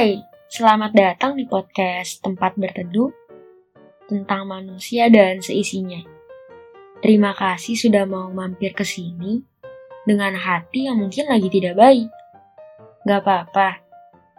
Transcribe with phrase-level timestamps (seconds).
[0.00, 0.16] Hai,
[0.48, 3.12] selamat datang di podcast Tempat Berteduh
[4.08, 6.00] tentang manusia dan seisinya.
[7.04, 9.44] Terima kasih sudah mau mampir ke sini
[10.08, 12.08] dengan hati yang mungkin lagi tidak baik.
[13.04, 13.84] Gak apa-apa,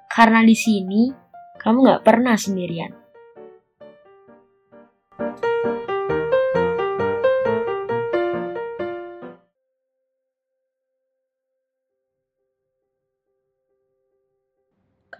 [0.09, 1.13] karena di sini
[1.61, 2.97] kamu gak pernah sendirian.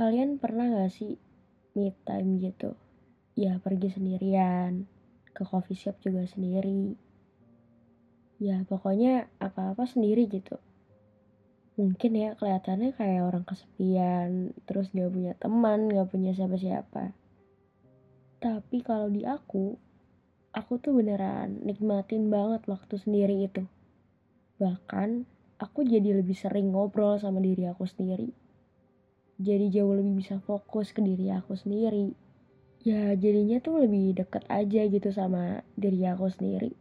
[0.01, 1.13] Kalian pernah gak sih
[1.77, 2.73] me time gitu?
[3.37, 4.89] Ya pergi sendirian,
[5.29, 6.97] ke coffee shop juga sendiri.
[8.41, 10.57] Ya pokoknya apa-apa sendiri gitu.
[11.77, 17.13] Mungkin ya kelihatannya kayak orang kesepian, terus gak punya teman, gak punya siapa-siapa.
[18.41, 19.77] Tapi kalau di aku,
[20.49, 23.69] aku tuh beneran nikmatin banget waktu sendiri itu.
[24.57, 25.29] Bahkan
[25.61, 28.40] aku jadi lebih sering ngobrol sama diri aku sendiri
[29.41, 32.13] jadi jauh lebih bisa fokus ke diri aku sendiri.
[32.85, 36.71] Ya jadinya tuh lebih deket aja gitu sama diri aku sendiri.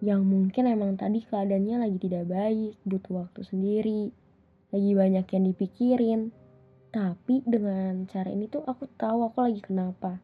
[0.00, 4.10] Yang mungkin emang tadi keadaannya lagi tidak baik butuh waktu sendiri
[4.72, 6.20] lagi banyak yang dipikirin.
[6.92, 10.20] Tapi dengan cara ini tuh aku tahu aku lagi kenapa.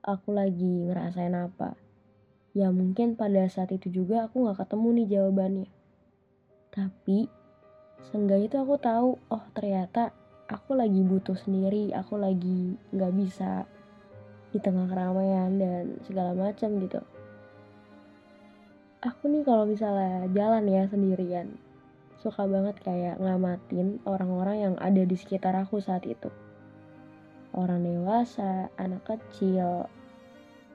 [0.00, 1.76] Aku lagi ngerasain apa.
[2.56, 5.68] Ya mungkin pada saat itu juga aku gak ketemu nih jawabannya.
[6.72, 7.28] Tapi
[8.08, 10.16] seenggaknya tuh aku tahu oh ternyata
[10.50, 13.70] aku lagi butuh sendiri aku lagi nggak bisa
[14.50, 16.98] di tengah keramaian dan segala macam gitu.
[19.00, 21.54] Aku nih kalau misalnya jalan ya sendirian
[22.20, 26.28] suka banget kayak ngamatin orang-orang yang ada di sekitar aku saat itu.
[27.54, 29.86] Orang dewasa anak kecil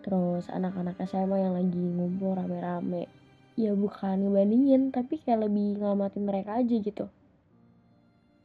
[0.02, 3.12] terus anak-anak SMA yang lagi ngumpul rame-rame.
[3.60, 7.12] Ya bukan ngebandingin tapi kayak lebih ngamatin mereka aja gitu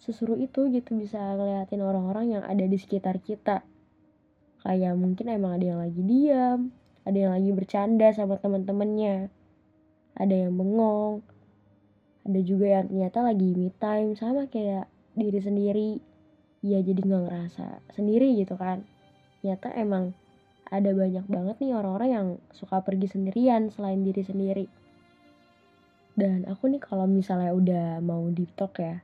[0.00, 3.62] seseru itu gitu bisa ngeliatin orang-orang yang ada di sekitar kita.
[4.60, 9.32] Kayak mungkin emang ada yang lagi diam ada yang lagi bercanda sama teman-temannya.
[10.14, 11.24] Ada yang bengong
[12.20, 15.90] ada juga yang ternyata lagi me time sama kayak diri sendiri.
[16.60, 18.84] Ya jadi nggak ngerasa sendiri gitu kan.
[19.40, 20.12] Ternyata emang
[20.68, 24.66] ada banyak banget nih orang-orang yang suka pergi sendirian selain diri sendiri.
[26.12, 29.00] Dan aku nih kalau misalnya udah mau deep talk ya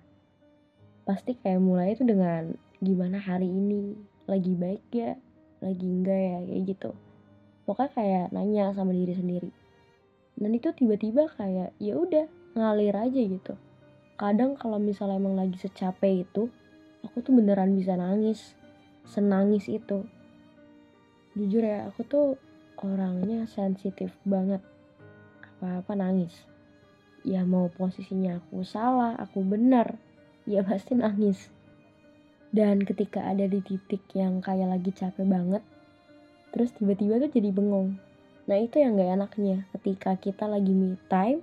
[1.06, 3.94] pasti kayak mulai itu dengan gimana hari ini?
[4.26, 5.14] Lagi baik ya?
[5.62, 6.38] Lagi enggak ya?
[6.42, 6.90] Kayak gitu.
[7.62, 9.50] Pokoknya kayak nanya sama diri sendiri.
[10.34, 12.26] Dan itu tiba-tiba kayak ya udah
[12.58, 13.54] ngalir aja gitu.
[14.18, 16.50] Kadang kalau misalnya emang lagi secapek itu
[17.06, 18.58] aku tuh beneran bisa nangis.
[19.06, 20.02] Senangis itu.
[21.38, 22.26] Jujur ya aku tuh
[22.82, 24.58] orangnya sensitif banget.
[25.56, 26.34] Apa-apa nangis.
[27.22, 30.02] Ya mau posisinya aku salah aku benar
[30.46, 31.50] ya pasti nangis.
[32.54, 35.62] Dan ketika ada di titik yang kayak lagi capek banget,
[36.54, 37.98] terus tiba-tiba tuh jadi bengong.
[38.46, 41.42] Nah itu yang gak enaknya ketika kita lagi me time,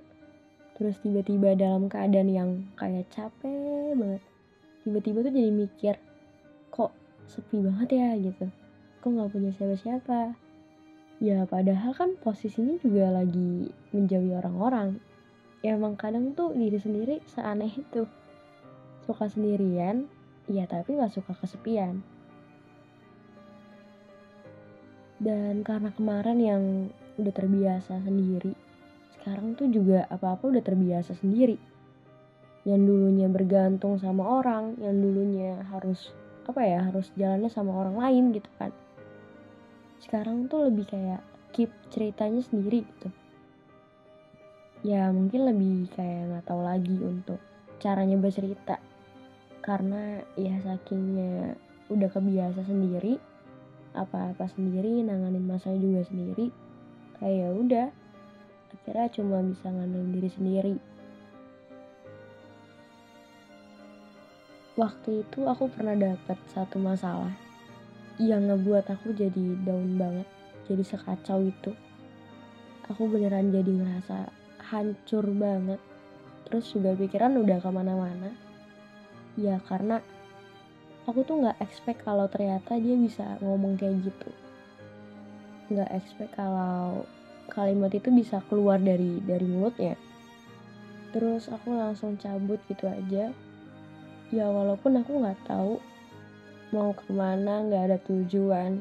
[0.74, 2.50] terus tiba-tiba dalam keadaan yang
[2.80, 4.24] kayak capek banget.
[4.82, 5.94] Tiba-tiba tuh jadi mikir,
[6.72, 6.90] kok
[7.28, 8.48] sepi banget ya gitu.
[9.04, 10.34] Kok gak punya siapa-siapa.
[11.22, 14.98] Ya padahal kan posisinya juga lagi menjauhi orang-orang.
[15.62, 18.08] Ya emang kadang tuh diri sendiri seaneh itu
[19.04, 20.08] suka sendirian,
[20.48, 22.00] iya tapi gak suka kesepian.
[25.20, 26.62] Dan karena kemarin yang
[27.16, 28.52] udah terbiasa sendiri,
[29.16, 31.56] sekarang tuh juga apa-apa udah terbiasa sendiri.
[32.68, 36.12] Yang dulunya bergantung sama orang, yang dulunya harus
[36.44, 38.72] apa ya harus jalannya sama orang lain gitu kan.
[40.04, 41.24] Sekarang tuh lebih kayak
[41.56, 43.08] keep ceritanya sendiri gitu.
[44.84, 47.40] Ya mungkin lebih kayak nggak tahu lagi untuk
[47.80, 48.76] caranya bercerita
[49.64, 51.56] karena ya sakingnya
[51.88, 53.16] udah kebiasa sendiri
[53.96, 56.52] apa-apa sendiri nanganin masalah juga sendiri
[57.16, 57.88] kayak ya udah.
[58.74, 60.74] Akhirnya cuma bisa ngandelin diri sendiri.
[64.74, 67.30] Waktu itu aku pernah dapat satu masalah
[68.18, 70.26] yang ngebuat aku jadi down banget
[70.66, 71.72] jadi sekacau itu.
[72.90, 74.28] Aku beneran jadi ngerasa
[74.68, 75.78] hancur banget.
[76.44, 78.43] Terus juga pikiran udah ke mana-mana
[79.34, 79.98] ya karena
[81.04, 84.30] aku tuh nggak expect kalau ternyata dia bisa ngomong kayak gitu.
[85.68, 87.04] Nggak expect kalau
[87.52, 89.98] kalimat itu bisa keluar dari dari mulutnya.
[91.12, 93.30] Terus aku langsung cabut gitu aja.
[94.32, 95.78] Ya walaupun aku nggak tahu
[96.72, 98.80] mau ke mana nggak ada tujuan.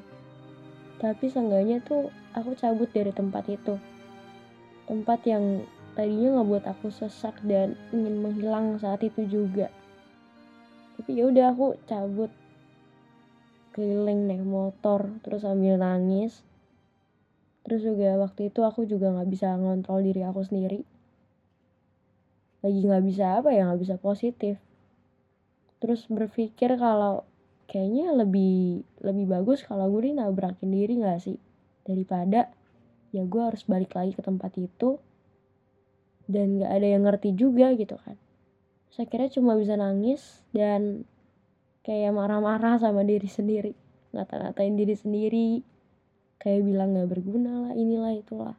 [0.97, 3.75] Tapi seenggaknya tuh aku cabut dari tempat itu.
[4.87, 9.69] Tempat yang tadinya ngebuat aku sesak dan ingin menghilang saat itu juga
[10.97, 12.31] tapi ya udah aku cabut.
[13.73, 16.45] Keliling naik motor terus sambil nangis.
[17.65, 20.85] Terus juga waktu itu aku juga nggak bisa ngontrol diri aku sendiri.
[22.61, 24.61] Lagi nggak bisa apa ya nggak bisa positif.
[25.81, 27.25] Terus berpikir kalau
[27.65, 31.41] kayaknya lebih lebih bagus kalau gue nabrakin diri nggak sih?
[31.81, 32.53] Daripada
[33.09, 35.01] ya gue harus balik lagi ke tempat itu.
[36.29, 38.15] Dan nggak ada yang ngerti juga gitu kan
[38.93, 41.01] saya kira cuma bisa nangis dan
[41.81, 43.73] kayak marah-marah sama diri sendiri.
[44.13, 45.49] Ngata-ngatain diri sendiri.
[46.37, 48.53] Kayak bilang nggak berguna lah inilah itulah.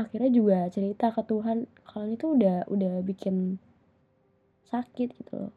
[0.00, 3.60] Akhirnya juga cerita ke Tuhan kalau itu udah udah bikin
[4.72, 5.52] sakit gitu loh.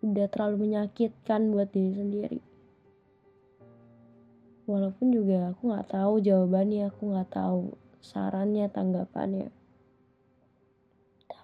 [0.00, 2.40] Udah terlalu menyakitkan buat diri sendiri.
[4.64, 9.59] Walaupun juga aku nggak tahu jawabannya aku nggak tahu sarannya tanggapannya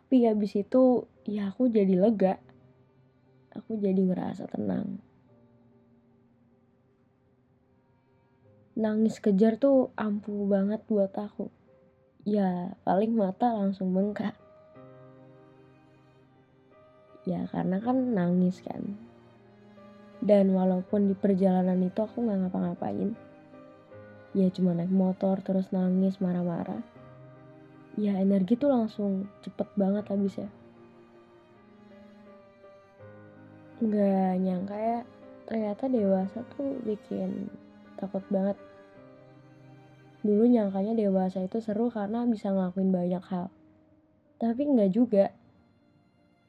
[0.06, 2.38] tapi habis itu ya aku jadi lega
[3.50, 5.02] aku jadi ngerasa tenang
[8.76, 11.48] nangis kejar tuh ampuh banget buat aku.
[12.28, 14.36] Ya paling mata langsung bengkak.
[17.24, 19.00] Ya karena kan nangis kan.
[20.20, 23.16] Dan walaupun di perjalanan itu aku nggak ngapa-ngapain.
[24.36, 26.95] Ya cuma naik motor terus nangis marah-marah.
[27.96, 30.52] Ya energi tuh langsung cepet banget habisnya.
[33.81, 35.00] Nggak nyangka ya
[35.46, 37.48] ternyata dewasa tuh bikin
[37.96, 38.56] takut banget.
[40.20, 43.48] Dulu nyangkanya dewasa itu seru karena bisa ngelakuin banyak hal.
[44.37, 45.26] Tapi enggak juga.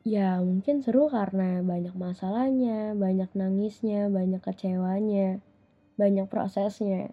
[0.07, 5.43] Ya mungkin seru karena banyak masalahnya, banyak nangisnya, banyak kecewanya,
[5.99, 7.11] banyak prosesnya.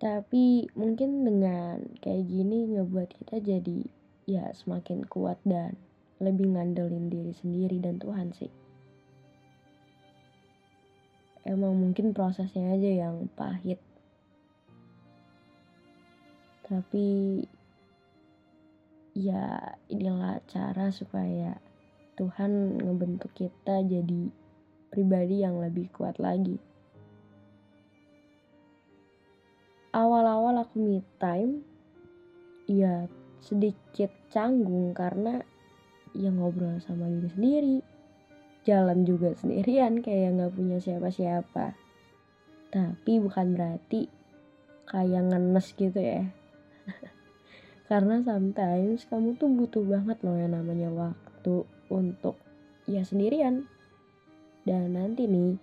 [0.00, 3.84] Tapi mungkin dengan kayak gini ngebuat kita jadi
[4.24, 5.76] ya semakin kuat dan
[6.24, 8.48] lebih ngandelin diri sendiri dan Tuhan sih.
[11.44, 13.76] Emang mungkin prosesnya aja yang pahit.
[16.64, 17.44] Tapi
[19.12, 21.60] ya inilah cara supaya
[22.16, 24.32] Tuhan ngebentuk kita jadi
[24.88, 26.69] pribadi yang lebih kuat lagi
[29.90, 31.66] awal-awal aku me time
[32.70, 33.10] ya
[33.42, 35.42] sedikit canggung karena
[36.14, 37.76] ya ngobrol sama diri sendiri
[38.64, 41.74] jalan juga sendirian kayak nggak punya siapa-siapa.
[42.70, 44.06] Tapi bukan berarti
[44.86, 46.30] kayak ngenes gitu ya.
[47.90, 52.38] Karena sometimes kamu tuh butuh banget loh yang namanya waktu untuk
[52.86, 53.66] ya sendirian.
[54.62, 55.58] Dan nanti nih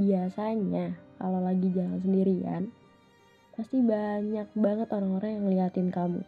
[0.00, 2.72] biasanya kalau lagi jalan sendirian
[3.60, 6.24] pasti banyak banget orang-orang yang ngeliatin kamu.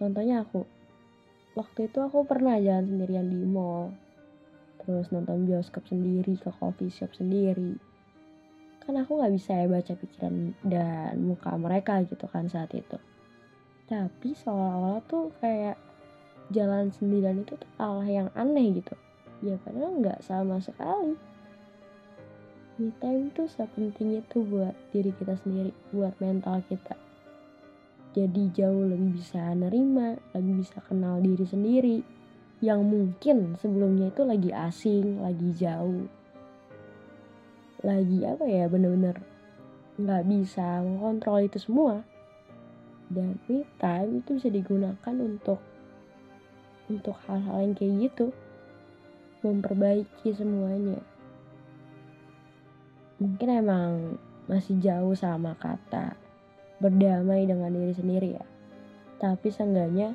[0.00, 0.64] Contohnya aku.
[1.52, 3.92] Waktu itu aku pernah jalan sendirian di mall.
[4.80, 7.76] Terus nonton bioskop sendiri ke coffee shop sendiri.
[8.80, 12.96] Kan aku nggak bisa ya baca pikiran dan muka mereka gitu kan saat itu.
[13.84, 15.76] Tapi seolah-olah tuh kayak
[16.48, 18.96] jalan sendirian itu tuh Allah yang aneh gitu.
[19.44, 21.35] Ya padahal nggak sama sekali
[22.76, 26.96] me time tuh sepenting itu buat diri kita sendiri buat mental kita
[28.12, 31.98] jadi jauh lebih bisa nerima lebih bisa kenal diri sendiri
[32.64, 36.08] yang mungkin sebelumnya itu lagi asing, lagi jauh,
[37.84, 39.20] lagi apa ya bener-bener
[40.00, 42.00] nggak bisa mengontrol itu semua.
[43.06, 45.60] Dan me time itu bisa digunakan untuk
[46.88, 48.26] untuk hal-hal yang kayak gitu,
[49.44, 50.98] memperbaiki semuanya.
[53.16, 56.12] Mungkin emang masih jauh sama kata
[56.76, 58.44] berdamai dengan diri sendiri ya.
[59.16, 60.12] Tapi seenggaknya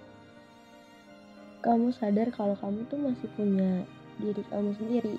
[1.66, 3.86] kamu sadar kalau kamu tuh masih punya
[4.22, 5.16] diri kamu sendiri.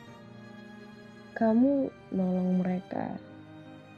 [1.35, 3.19] Kamu nolong mereka.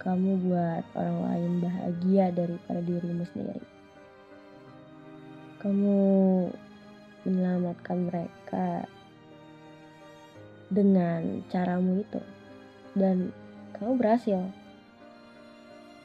[0.01, 3.65] Kamu buat orang lain bahagia daripada dirimu sendiri.
[5.61, 5.97] Kamu
[7.25, 8.85] menyelamatkan mereka
[10.69, 12.21] dengan caramu itu.
[12.93, 13.33] Dan
[13.77, 14.41] kamu berhasil.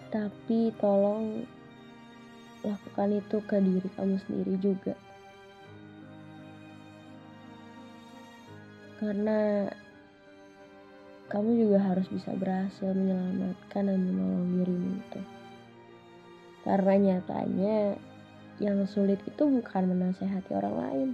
[0.10, 1.46] Tapi tolong
[2.66, 4.94] lakukan itu ke diri kamu sendiri juga.
[9.00, 9.72] karena
[11.32, 15.22] kamu juga harus bisa berhasil menyelamatkan dan menolong dirimu itu.
[16.68, 17.96] Karena nyatanya
[18.60, 21.10] yang sulit itu bukan menasehati orang lain,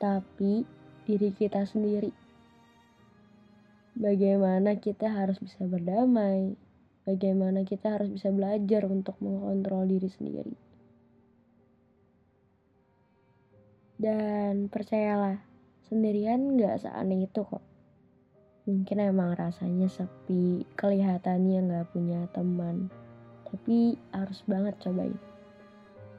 [0.00, 0.64] tapi
[1.04, 2.08] diri kita sendiri.
[3.96, 6.52] Bagaimana kita harus bisa berdamai,
[7.08, 10.52] bagaimana kita harus bisa belajar untuk mengontrol diri sendiri.
[13.96, 15.40] Dan percayalah,
[15.88, 17.64] sendirian gak seaneh itu kok.
[18.68, 22.92] Mungkin emang rasanya sepi, kelihatannya nggak punya teman.
[23.48, 25.16] Tapi harus banget cobain.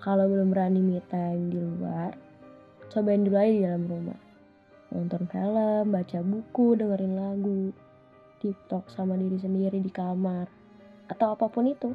[0.02, 2.18] Kalau belum berani me time di luar,
[2.90, 4.27] cobain dulu aja di dalam rumah.
[4.92, 7.76] Nonton film, baca buku, dengerin lagu,
[8.40, 10.48] TikTok sama diri sendiri di kamar,
[11.12, 11.92] atau apa pun itu.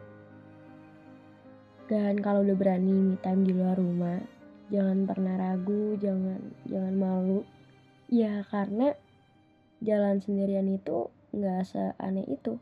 [1.89, 4.21] Dan kalau udah berani me time di luar rumah,
[4.69, 7.41] jangan pernah ragu, jangan jangan malu.
[8.13, 8.93] Ya karena
[9.81, 12.61] jalan sendirian itu nggak seaneh itu